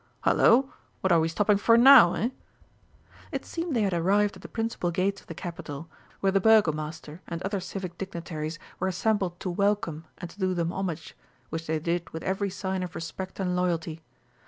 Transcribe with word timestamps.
"Hullo! 0.23 0.71
what 1.01 1.11
are 1.11 1.19
we 1.19 1.27
stopping 1.27 1.57
for 1.57 1.77
now, 1.77 2.15
eh?" 2.15 2.29
It 3.31 3.45
seemed 3.45 3.75
they 3.75 3.83
had 3.83 3.93
arrived 3.93 4.35
at 4.35 4.41
the 4.41 4.47
principal 4.47 4.89
gates 4.89 5.21
of 5.21 5.27
the 5.27 5.35
Capital, 5.35 5.91
where 6.21 6.31
the 6.31 6.41
Burgomaster 6.41 7.21
and 7.27 7.39
other 7.43 7.59
civic 7.59 7.99
dignitaries 7.99 8.57
were 8.79 8.87
assembled 8.87 9.39
to 9.41 9.51
welcome 9.51 10.05
and 10.17 10.27
to 10.31 10.39
do 10.39 10.55
them 10.55 10.73
homage, 10.73 11.15
which 11.51 11.67
they 11.67 11.77
did 11.77 12.09
with 12.09 12.23
every 12.23 12.49
sign 12.49 12.81
of 12.81 12.95
respect 12.95 13.39
and 13.39 13.55
loyalty. 13.55 14.01